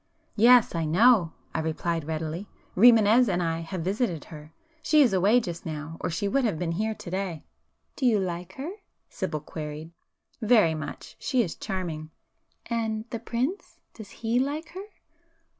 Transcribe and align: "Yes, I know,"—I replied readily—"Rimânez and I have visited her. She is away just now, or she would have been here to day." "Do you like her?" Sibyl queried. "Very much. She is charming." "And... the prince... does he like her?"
"Yes, 0.35 0.73
I 0.73 0.83
know,"—I 0.85 1.59
replied 1.59 2.05
readily—"Rimânez 2.05 3.27
and 3.29 3.43
I 3.43 3.59
have 3.59 3.83
visited 3.83 4.25
her. 4.25 4.51
She 4.81 5.03
is 5.03 5.13
away 5.13 5.39
just 5.39 5.63
now, 5.63 5.97
or 5.99 6.09
she 6.09 6.27
would 6.27 6.43
have 6.43 6.57
been 6.57 6.71
here 6.71 6.95
to 6.95 7.09
day." 7.11 7.43
"Do 7.95 8.07
you 8.07 8.19
like 8.19 8.53
her?" 8.53 8.71
Sibyl 9.09 9.41
queried. 9.41 9.91
"Very 10.41 10.73
much. 10.73 11.15
She 11.19 11.43
is 11.43 11.53
charming." 11.53 12.09
"And... 12.65 13.05
the 13.11 13.19
prince... 13.19 13.79
does 13.93 14.09
he 14.09 14.39
like 14.39 14.69
her?" 14.69 14.85